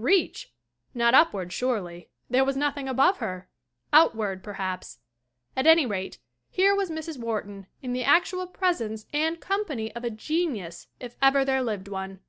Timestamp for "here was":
6.52-6.88